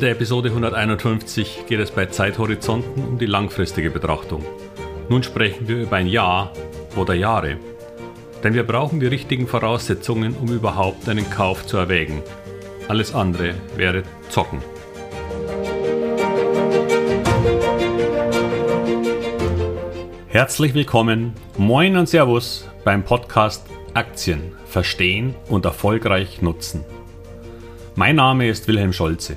In 0.00 0.06
der 0.06 0.12
Episode 0.12 0.48
151 0.48 1.64
geht 1.68 1.78
es 1.78 1.90
bei 1.90 2.06
Zeithorizonten 2.06 3.04
um 3.04 3.18
die 3.18 3.26
langfristige 3.26 3.90
Betrachtung. 3.90 4.42
Nun 5.10 5.22
sprechen 5.22 5.68
wir 5.68 5.76
über 5.76 5.96
ein 5.96 6.06
Jahr 6.06 6.54
oder 6.96 7.12
Jahre. 7.12 7.58
Denn 8.42 8.54
wir 8.54 8.62
brauchen 8.62 8.98
die 8.98 9.08
richtigen 9.08 9.46
Voraussetzungen, 9.46 10.34
um 10.40 10.48
überhaupt 10.54 11.06
einen 11.06 11.28
Kauf 11.28 11.66
zu 11.66 11.76
erwägen. 11.76 12.22
Alles 12.88 13.14
andere 13.14 13.52
wäre 13.76 14.04
Zocken. 14.30 14.62
Herzlich 20.28 20.72
willkommen, 20.72 21.34
moin 21.58 21.98
und 21.98 22.08
Servus 22.08 22.66
beim 22.84 23.04
Podcast 23.04 23.66
Aktien 23.92 24.52
verstehen 24.64 25.34
und 25.50 25.66
erfolgreich 25.66 26.40
nutzen. 26.40 26.86
Mein 27.96 28.16
Name 28.16 28.48
ist 28.48 28.66
Wilhelm 28.66 28.94
Scholze. 28.94 29.36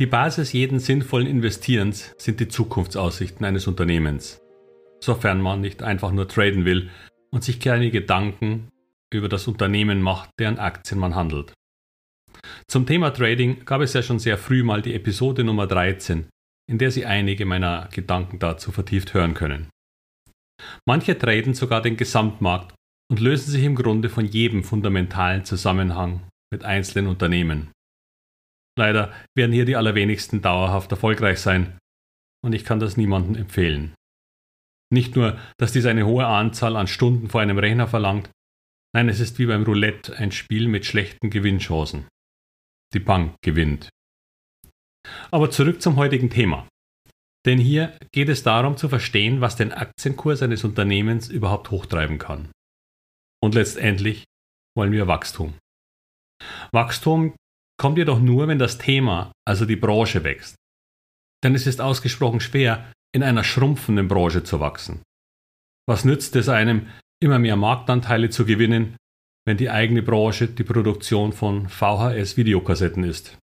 Die 0.00 0.06
Basis 0.06 0.54
jeden 0.54 0.78
sinnvollen 0.78 1.26
Investierens 1.26 2.14
sind 2.16 2.40
die 2.40 2.48
Zukunftsaussichten 2.48 3.44
eines 3.44 3.66
Unternehmens, 3.66 4.40
sofern 4.98 5.42
man 5.42 5.60
nicht 5.60 5.82
einfach 5.82 6.10
nur 6.10 6.26
traden 6.26 6.64
will 6.64 6.88
und 7.30 7.44
sich 7.44 7.60
keine 7.60 7.90
Gedanken 7.90 8.70
über 9.12 9.28
das 9.28 9.46
Unternehmen 9.46 10.00
macht, 10.00 10.30
deren 10.38 10.58
Aktien 10.58 10.98
man 10.98 11.14
handelt. 11.14 11.52
Zum 12.66 12.86
Thema 12.86 13.10
Trading 13.10 13.66
gab 13.66 13.82
es 13.82 13.92
ja 13.92 14.02
schon 14.02 14.18
sehr 14.18 14.38
früh 14.38 14.62
mal 14.62 14.80
die 14.80 14.94
Episode 14.94 15.44
Nummer 15.44 15.66
13, 15.66 16.28
in 16.66 16.78
der 16.78 16.90
Sie 16.90 17.04
einige 17.04 17.44
meiner 17.44 17.90
Gedanken 17.92 18.38
dazu 18.38 18.72
vertieft 18.72 19.12
hören 19.12 19.34
können. 19.34 19.68
Manche 20.86 21.18
traden 21.18 21.52
sogar 21.52 21.82
den 21.82 21.98
Gesamtmarkt 21.98 22.74
und 23.10 23.20
lösen 23.20 23.50
sich 23.50 23.64
im 23.64 23.74
Grunde 23.74 24.08
von 24.08 24.24
jedem 24.24 24.64
fundamentalen 24.64 25.44
Zusammenhang 25.44 26.22
mit 26.50 26.64
einzelnen 26.64 27.06
Unternehmen. 27.06 27.70
Leider 28.78 29.12
werden 29.36 29.52
hier 29.52 29.64
die 29.64 29.76
allerwenigsten 29.76 30.42
dauerhaft 30.42 30.90
erfolgreich 30.90 31.40
sein 31.40 31.78
und 32.44 32.54
ich 32.54 32.64
kann 32.64 32.80
das 32.80 32.96
niemandem 32.96 33.34
empfehlen. 33.34 33.94
Nicht 34.92 35.14
nur, 35.14 35.38
dass 35.58 35.72
dies 35.72 35.86
eine 35.86 36.06
hohe 36.06 36.26
Anzahl 36.26 36.76
an 36.76 36.86
Stunden 36.86 37.28
vor 37.28 37.40
einem 37.40 37.58
Rechner 37.58 37.86
verlangt, 37.86 38.30
nein, 38.94 39.08
es 39.08 39.20
ist 39.20 39.38
wie 39.38 39.46
beim 39.46 39.62
Roulette 39.62 40.16
ein 40.16 40.32
Spiel 40.32 40.68
mit 40.68 40.84
schlechten 40.84 41.30
Gewinnchancen. 41.30 42.08
Die 42.92 43.00
Bank 43.00 43.36
gewinnt. 43.42 43.88
Aber 45.30 45.50
zurück 45.50 45.80
zum 45.80 45.96
heutigen 45.96 46.30
Thema. 46.30 46.66
Denn 47.46 47.58
hier 47.58 47.96
geht 48.12 48.28
es 48.28 48.42
darum 48.42 48.76
zu 48.76 48.88
verstehen, 48.88 49.40
was 49.40 49.56
den 49.56 49.72
Aktienkurs 49.72 50.42
eines 50.42 50.64
Unternehmens 50.64 51.28
überhaupt 51.28 51.70
hochtreiben 51.70 52.18
kann. 52.18 52.50
Und 53.42 53.54
letztendlich 53.54 54.24
wollen 54.76 54.92
wir 54.92 55.06
Wachstum. 55.06 55.54
Wachstum 56.72 57.34
kommt 57.80 57.96
jedoch 57.96 58.20
nur, 58.20 58.46
wenn 58.46 58.58
das 58.58 58.76
Thema, 58.76 59.32
also 59.48 59.64
die 59.64 59.74
Branche 59.74 60.22
wächst. 60.22 60.54
Denn 61.42 61.54
es 61.54 61.66
ist 61.66 61.80
ausgesprochen 61.80 62.40
schwer, 62.40 62.92
in 63.14 63.22
einer 63.22 63.42
schrumpfenden 63.42 64.06
Branche 64.06 64.44
zu 64.44 64.60
wachsen. 64.60 65.00
Was 65.88 66.04
nützt 66.04 66.36
es 66.36 66.50
einem, 66.50 66.88
immer 67.22 67.38
mehr 67.38 67.56
Marktanteile 67.56 68.28
zu 68.28 68.44
gewinnen, 68.44 68.96
wenn 69.46 69.56
die 69.56 69.70
eigene 69.70 70.02
Branche 70.02 70.48
die 70.48 70.62
Produktion 70.62 71.32
von 71.32 71.70
VHS-Videokassetten 71.70 73.02
ist? 73.02 73.38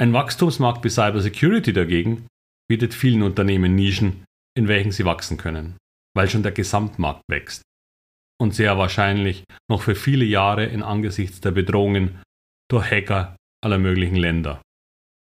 Ein 0.00 0.12
Wachstumsmarkt 0.12 0.84
wie 0.84 0.90
Cybersecurity 0.90 1.72
dagegen 1.72 2.28
bietet 2.70 2.94
vielen 2.94 3.24
Unternehmen 3.24 3.74
Nischen, 3.74 4.24
in 4.56 4.68
welchen 4.68 4.92
sie 4.92 5.04
wachsen 5.04 5.38
können, 5.38 5.76
weil 6.14 6.30
schon 6.30 6.44
der 6.44 6.52
Gesamtmarkt 6.52 7.22
wächst 7.28 7.62
und 8.40 8.54
sehr 8.54 8.78
wahrscheinlich 8.78 9.42
noch 9.68 9.82
für 9.82 9.96
viele 9.96 10.24
Jahre 10.24 10.66
in 10.66 10.84
Angesichts 10.84 11.40
der 11.40 11.50
Bedrohungen 11.50 12.22
durch 12.70 12.90
Hacker 12.90 13.36
aller 13.64 13.78
möglichen 13.78 14.16
Länder. 14.16 14.62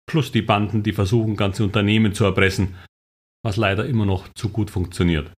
Plus 0.09 0.31
die 0.31 0.41
Banden, 0.41 0.83
die 0.83 0.93
versuchen, 0.93 1.35
ganze 1.35 1.63
Unternehmen 1.63 2.13
zu 2.13 2.25
erpressen, 2.25 2.75
was 3.43 3.57
leider 3.57 3.85
immer 3.85 4.05
noch 4.05 4.27
zu 4.33 4.49
gut 4.49 4.69
funktioniert. 4.69 5.31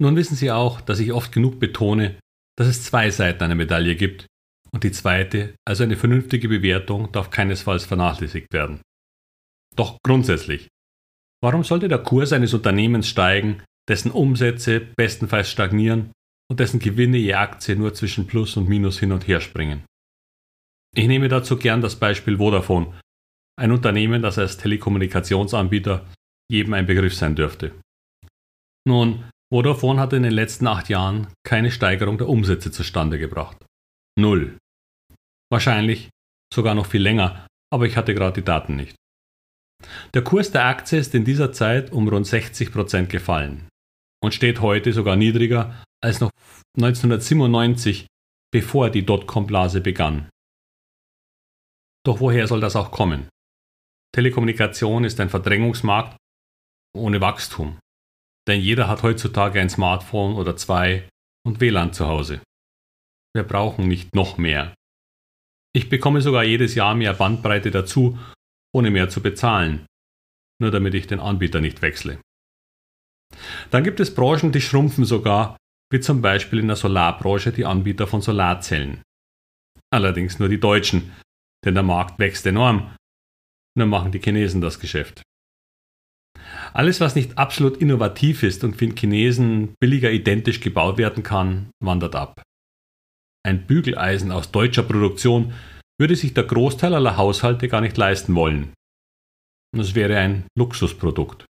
Nun 0.00 0.14
wissen 0.16 0.36
Sie 0.36 0.50
auch, 0.50 0.80
dass 0.80 1.00
ich 1.00 1.12
oft 1.12 1.32
genug 1.32 1.58
betone, 1.58 2.18
dass 2.56 2.68
es 2.68 2.84
zwei 2.84 3.10
Seiten 3.10 3.42
einer 3.42 3.56
Medaille 3.56 3.96
gibt 3.96 4.26
und 4.72 4.84
die 4.84 4.92
zweite, 4.92 5.54
also 5.66 5.82
eine 5.82 5.96
vernünftige 5.96 6.48
Bewertung, 6.48 7.10
darf 7.12 7.30
keinesfalls 7.30 7.84
vernachlässigt 7.84 8.52
werden. 8.52 8.80
Doch 9.74 9.98
grundsätzlich, 10.04 10.68
warum 11.42 11.64
sollte 11.64 11.88
der 11.88 11.98
Kurs 11.98 12.32
eines 12.32 12.54
Unternehmens 12.54 13.08
steigen, 13.08 13.62
dessen 13.88 14.10
Umsätze 14.10 14.80
bestenfalls 14.96 15.50
stagnieren 15.50 16.12
und 16.50 16.60
dessen 16.60 16.78
Gewinne 16.78 17.16
je 17.16 17.34
Aktie 17.34 17.76
nur 17.76 17.94
zwischen 17.94 18.26
Plus 18.26 18.56
und 18.56 18.68
Minus 18.68 18.98
hin 18.98 19.12
und 19.12 19.26
her 19.26 19.40
springen? 19.40 19.84
Ich 20.98 21.06
nehme 21.06 21.28
dazu 21.28 21.56
gern 21.56 21.80
das 21.80 21.94
Beispiel 21.94 22.38
Vodafone, 22.38 22.92
ein 23.56 23.70
Unternehmen, 23.70 24.20
das 24.20 24.36
als 24.36 24.56
Telekommunikationsanbieter 24.56 26.04
jedem 26.50 26.74
ein 26.74 26.86
Begriff 26.86 27.14
sein 27.14 27.36
dürfte. 27.36 27.70
Nun, 28.84 29.30
Vodafone 29.54 30.00
hat 30.00 30.12
in 30.12 30.24
den 30.24 30.32
letzten 30.32 30.66
acht 30.66 30.88
Jahren 30.88 31.28
keine 31.46 31.70
Steigerung 31.70 32.18
der 32.18 32.28
Umsätze 32.28 32.72
zustande 32.72 33.20
gebracht. 33.20 33.64
Null. 34.18 34.58
Wahrscheinlich 35.52 36.10
sogar 36.52 36.74
noch 36.74 36.86
viel 36.86 37.02
länger, 37.02 37.46
aber 37.72 37.86
ich 37.86 37.96
hatte 37.96 38.12
gerade 38.12 38.40
die 38.40 38.44
Daten 38.44 38.74
nicht. 38.74 38.96
Der 40.14 40.24
Kurs 40.24 40.50
der 40.50 40.64
Aktie 40.64 40.98
ist 40.98 41.14
in 41.14 41.24
dieser 41.24 41.52
Zeit 41.52 41.92
um 41.92 42.08
rund 42.08 42.26
60% 42.26 43.06
gefallen 43.06 43.68
und 44.20 44.34
steht 44.34 44.60
heute 44.60 44.92
sogar 44.92 45.14
niedriger 45.14 45.80
als 46.02 46.18
noch 46.18 46.32
1997, 46.76 48.08
bevor 48.50 48.90
die 48.90 49.06
Dotcom-Blase 49.06 49.80
begann. 49.80 50.28
Doch 52.08 52.20
woher 52.20 52.46
soll 52.46 52.62
das 52.62 52.74
auch 52.74 52.90
kommen? 52.90 53.28
Telekommunikation 54.14 55.04
ist 55.04 55.20
ein 55.20 55.28
Verdrängungsmarkt 55.28 56.16
ohne 56.96 57.20
Wachstum. 57.20 57.78
Denn 58.48 58.62
jeder 58.62 58.88
hat 58.88 59.02
heutzutage 59.02 59.60
ein 59.60 59.68
Smartphone 59.68 60.34
oder 60.36 60.56
zwei 60.56 61.06
und 61.46 61.60
WLAN 61.60 61.92
zu 61.92 62.06
Hause. 62.06 62.40
Wir 63.36 63.42
brauchen 63.42 63.88
nicht 63.88 64.14
noch 64.14 64.38
mehr. 64.38 64.72
Ich 65.74 65.90
bekomme 65.90 66.22
sogar 66.22 66.44
jedes 66.44 66.74
Jahr 66.74 66.94
mehr 66.94 67.12
Bandbreite 67.12 67.70
dazu, 67.70 68.18
ohne 68.74 68.90
mehr 68.90 69.10
zu 69.10 69.20
bezahlen, 69.20 69.84
nur 70.62 70.70
damit 70.70 70.94
ich 70.94 71.08
den 71.08 71.20
Anbieter 71.20 71.60
nicht 71.60 71.82
wechsle. 71.82 72.22
Dann 73.70 73.84
gibt 73.84 74.00
es 74.00 74.14
Branchen, 74.14 74.50
die 74.50 74.62
schrumpfen 74.62 75.04
sogar, 75.04 75.58
wie 75.92 76.00
zum 76.00 76.22
Beispiel 76.22 76.60
in 76.60 76.68
der 76.68 76.76
Solarbranche 76.76 77.52
die 77.52 77.66
Anbieter 77.66 78.06
von 78.06 78.22
Solarzellen. 78.22 79.02
Allerdings 79.92 80.38
nur 80.38 80.48
die 80.48 80.58
Deutschen, 80.58 81.12
denn 81.64 81.74
der 81.74 81.82
Markt 81.82 82.18
wächst 82.18 82.46
enorm. 82.46 82.94
Nur 83.76 83.86
machen 83.86 84.12
die 84.12 84.20
Chinesen 84.20 84.60
das 84.60 84.80
Geschäft. 84.80 85.22
Alles, 86.72 87.00
was 87.00 87.14
nicht 87.14 87.38
absolut 87.38 87.78
innovativ 87.78 88.42
ist 88.42 88.64
und 88.64 88.76
für 88.76 88.86
den 88.86 88.96
Chinesen 88.96 89.74
billiger 89.80 90.10
identisch 90.10 90.60
gebaut 90.60 90.98
werden 90.98 91.22
kann, 91.22 91.70
wandert 91.80 92.14
ab. 92.14 92.42
Ein 93.44 93.66
Bügeleisen 93.66 94.32
aus 94.32 94.50
deutscher 94.50 94.82
Produktion 94.82 95.54
würde 95.98 96.16
sich 96.16 96.34
der 96.34 96.44
Großteil 96.44 96.94
aller 96.94 97.16
Haushalte 97.16 97.68
gar 97.68 97.80
nicht 97.80 97.96
leisten 97.96 98.34
wollen. 98.34 98.72
Das 99.76 99.94
wäre 99.94 100.18
ein 100.18 100.46
Luxusprodukt. 100.56 101.46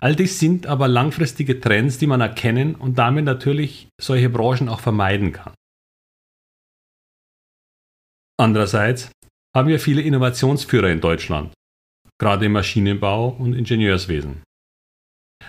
All 0.00 0.14
dies 0.14 0.38
sind 0.38 0.66
aber 0.66 0.86
langfristige 0.86 1.60
Trends, 1.60 1.98
die 1.98 2.06
man 2.06 2.20
erkennen 2.20 2.76
und 2.76 2.98
damit 2.98 3.24
natürlich 3.24 3.88
solche 4.00 4.30
Branchen 4.30 4.68
auch 4.68 4.80
vermeiden 4.80 5.32
kann. 5.32 5.54
Andererseits 8.40 9.10
haben 9.56 9.68
wir 9.68 9.80
viele 9.80 10.02
Innovationsführer 10.02 10.90
in 10.90 11.00
Deutschland, 11.00 11.52
gerade 12.20 12.46
im 12.46 12.52
Maschinenbau 12.52 13.30
und 13.30 13.54
Ingenieurswesen. 13.54 14.42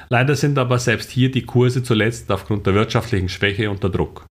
Leider 0.09 0.36
sind 0.36 0.57
aber 0.57 0.80
selbst 0.80 1.12
hier 1.12 1.30
die 1.30 1.45
Kurse 1.45 1.83
zuletzt 1.83 2.31
aufgrund 2.31 2.65
der 2.65 2.74
wirtschaftlichen 2.74 3.30
Schwäche 3.30 3.69
unter 3.69 3.89
Druck. 3.89 4.25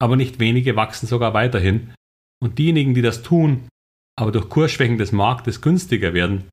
Aber 0.00 0.16
nicht 0.16 0.38
wenige 0.38 0.76
wachsen 0.76 1.06
sogar 1.06 1.34
weiterhin 1.34 1.92
und 2.40 2.58
diejenigen, 2.58 2.94
die 2.94 3.02
das 3.02 3.22
tun, 3.22 3.68
aber 4.16 4.30
durch 4.30 4.48
Kursschwächen 4.48 4.98
des 4.98 5.10
Marktes 5.12 5.60
günstiger 5.60 6.14
werden, 6.14 6.48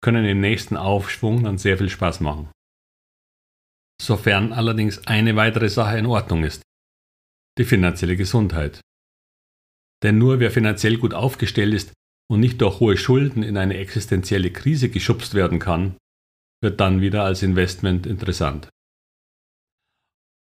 können 0.00 0.24
im 0.24 0.40
nächsten 0.40 0.76
Aufschwung 0.76 1.42
dann 1.42 1.58
sehr 1.58 1.76
viel 1.76 1.88
Spaß 1.88 2.20
machen. 2.20 2.50
Sofern 4.00 4.52
allerdings 4.52 5.04
eine 5.08 5.34
weitere 5.34 5.68
Sache 5.68 5.98
in 5.98 6.06
Ordnung 6.06 6.44
ist. 6.44 6.62
Die 7.58 7.64
finanzielle 7.64 8.16
Gesundheit. 8.16 8.80
Denn 10.02 10.18
nur 10.18 10.40
wer 10.40 10.50
finanziell 10.50 10.98
gut 10.98 11.14
aufgestellt 11.14 11.74
ist, 11.74 11.92
und 12.30 12.40
nicht 12.40 12.60
durch 12.60 12.80
hohe 12.80 12.96
Schulden 12.96 13.42
in 13.42 13.56
eine 13.56 13.78
existenzielle 13.78 14.52
Krise 14.52 14.90
geschubst 14.90 15.34
werden 15.34 15.58
kann, 15.58 15.96
wird 16.62 16.80
dann 16.80 17.00
wieder 17.00 17.24
als 17.24 17.42
Investment 17.42 18.06
interessant. 18.06 18.68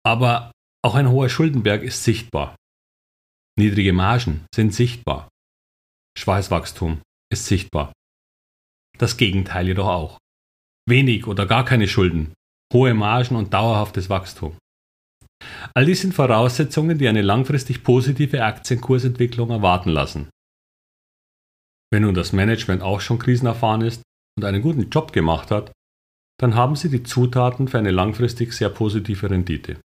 Aber 0.05 0.53
auch 0.83 0.95
ein 0.95 1.09
hoher 1.11 1.29
Schuldenberg 1.29 1.83
ist 1.83 2.05
sichtbar. 2.05 2.57
Niedrige 3.59 3.93
Margen 3.93 4.47
sind 4.55 4.75
sichtbar. 4.75 5.29
Schweißwachstum 6.19 7.03
ist 7.31 7.47
sichtbar. 7.47 7.93
Das 8.99 9.17
Gegenteil 9.17 9.67
jedoch 9.69 9.89
auch. 9.89 10.19
Wenig 10.87 11.27
oder 11.27 11.47
gar 11.47 11.65
keine 11.65 11.89
Schulden, 11.89 12.35
hohe 12.73 12.95
Margen 12.95 13.37
und 13.37 13.55
dauerhaftes 13.55 14.11
Wachstum. 14.11 14.57
All 15.75 15.85
dies 15.85 16.01
sind 16.01 16.15
Voraussetzungen, 16.15 16.99
die 16.99 17.09
eine 17.09 17.23
langfristig 17.23 17.83
positive 17.85 18.45
Aktienkursentwicklung 18.45 19.51
erwarten 19.51 19.91
lassen. 19.91 20.29
Wenn 21.93 22.03
nun 22.03 22.15
das 22.15 22.33
Management 22.33 22.83
auch 22.83 23.01
schon 23.01 23.19
krisenerfahren 23.19 23.83
ist 23.83 24.03
und 24.39 24.45
einen 24.45 24.63
guten 24.63 24.91
Job 24.91 25.13
gemacht 25.13 25.51
hat, 25.51 25.73
dann 26.41 26.55
haben 26.55 26.77
Sie 26.77 26.89
die 26.89 27.03
Zutaten 27.03 27.69
für 27.69 27.79
eine 27.79 27.91
langfristig 27.91 28.53
sehr 28.53 28.71
positive 28.71 29.29
Rendite. 29.31 29.81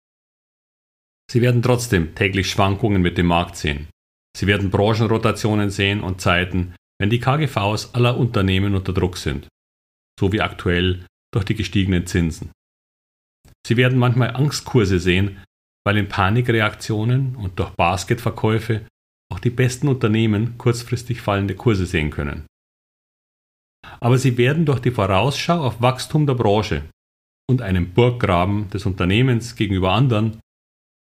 Sie 1.30 1.42
werden 1.42 1.62
trotzdem 1.62 2.14
täglich 2.14 2.48
Schwankungen 2.48 3.02
mit 3.02 3.18
dem 3.18 3.26
Markt 3.26 3.56
sehen. 3.56 3.88
Sie 4.36 4.46
werden 4.46 4.70
Branchenrotationen 4.70 5.70
sehen 5.70 6.00
und 6.00 6.20
Zeiten, 6.20 6.74
wenn 6.98 7.10
die 7.10 7.20
KGVs 7.20 7.94
aller 7.94 8.16
Unternehmen 8.16 8.74
unter 8.74 8.92
Druck 8.92 9.16
sind, 9.16 9.48
so 10.18 10.32
wie 10.32 10.40
aktuell 10.40 11.04
durch 11.34 11.44
die 11.44 11.54
gestiegenen 11.54 12.06
Zinsen. 12.06 12.52
Sie 13.66 13.76
werden 13.76 13.98
manchmal 13.98 14.36
Angstkurse 14.36 15.00
sehen, 15.00 15.42
weil 15.86 15.96
in 15.96 16.08
Panikreaktionen 16.08 17.36
und 17.36 17.58
durch 17.58 17.70
Basketverkäufe 17.70 18.86
auch 19.32 19.38
die 19.38 19.50
besten 19.50 19.88
Unternehmen 19.88 20.58
kurzfristig 20.58 21.20
fallende 21.20 21.54
Kurse 21.54 21.86
sehen 21.86 22.10
können 22.10 22.46
aber 24.00 24.18
sie 24.18 24.36
werden 24.36 24.66
durch 24.66 24.80
die 24.80 24.90
Vorausschau 24.90 25.64
auf 25.64 25.80
Wachstum 25.80 26.26
der 26.26 26.34
Branche 26.34 26.88
und 27.48 27.62
einen 27.62 27.92
Burggraben 27.92 28.68
des 28.70 28.86
Unternehmens 28.86 29.56
gegenüber 29.56 29.92
anderen 29.92 30.40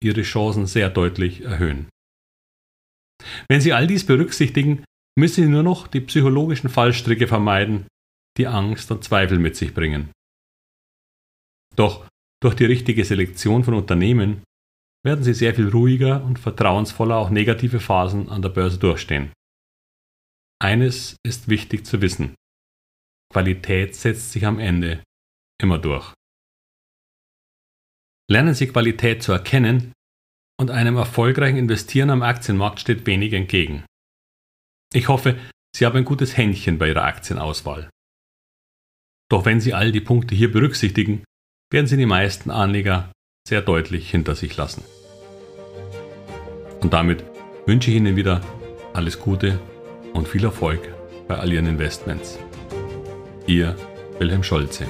ihre 0.02 0.22
Chancen 0.22 0.66
sehr 0.66 0.90
deutlich 0.90 1.42
erhöhen. 1.42 1.88
Wenn 3.48 3.62
Sie 3.62 3.72
all 3.72 3.86
dies 3.86 4.04
berücksichtigen, 4.04 4.84
müssen 5.18 5.44
Sie 5.44 5.50
nur 5.50 5.62
noch 5.62 5.86
die 5.86 6.02
psychologischen 6.02 6.68
Fallstricke 6.68 7.26
vermeiden, 7.26 7.86
die 8.36 8.46
Angst 8.46 8.90
und 8.90 9.02
Zweifel 9.02 9.38
mit 9.38 9.56
sich 9.56 9.72
bringen. 9.72 10.10
Doch 11.74 12.06
durch 12.42 12.54
die 12.54 12.66
richtige 12.66 13.04
Selektion 13.04 13.64
von 13.64 13.72
Unternehmen 13.72 14.42
werden 15.06 15.24
Sie 15.24 15.32
sehr 15.32 15.54
viel 15.54 15.68
ruhiger 15.68 16.22
und 16.24 16.38
vertrauensvoller 16.38 17.16
auch 17.16 17.30
negative 17.30 17.80
Phasen 17.80 18.28
an 18.28 18.42
der 18.42 18.48
Börse 18.50 18.78
durchstehen. 18.78 19.32
Eines 20.58 21.16
ist 21.24 21.48
wichtig 21.48 21.86
zu 21.86 22.02
wissen. 22.02 22.34
Qualität 23.32 23.94
setzt 23.94 24.32
sich 24.32 24.44
am 24.44 24.58
Ende 24.58 25.02
immer 25.62 25.78
durch. 25.78 26.12
Lernen 28.28 28.54
Sie 28.54 28.66
Qualität 28.66 29.22
zu 29.22 29.32
erkennen 29.32 29.92
und 30.58 30.70
einem 30.70 30.96
erfolgreichen 30.96 31.58
Investieren 31.58 32.10
am 32.10 32.22
Aktienmarkt 32.22 32.80
steht 32.80 33.06
wenig 33.06 33.32
entgegen. 33.32 33.84
Ich 34.92 35.08
hoffe, 35.08 35.38
Sie 35.74 35.86
haben 35.86 35.98
ein 35.98 36.04
gutes 36.04 36.36
Händchen 36.36 36.78
bei 36.78 36.88
Ihrer 36.88 37.04
Aktienauswahl. 37.04 37.90
Doch 39.30 39.44
wenn 39.44 39.60
Sie 39.60 39.72
all 39.72 39.92
die 39.92 40.00
Punkte 40.00 40.34
hier 40.34 40.50
berücksichtigen, 40.50 41.22
werden 41.70 41.86
Sie 41.86 41.96
die 41.96 42.06
meisten 42.06 42.50
Anleger 42.50 43.12
sehr 43.46 43.62
deutlich 43.62 44.10
hinter 44.10 44.34
sich 44.34 44.56
lassen. 44.56 44.82
Und 46.80 46.92
damit 46.92 47.24
wünsche 47.66 47.90
ich 47.90 47.96
Ihnen 47.96 48.16
wieder 48.16 48.40
alles 48.92 49.18
Gute 49.20 49.58
und 50.12 50.28
viel 50.28 50.44
Erfolg 50.44 50.80
bei 51.28 51.36
all 51.36 51.52
Ihren 51.52 51.66
Investments. 51.66 52.38
Ihr 53.46 53.76
Wilhelm 54.18 54.42
Scholze. 54.42 54.86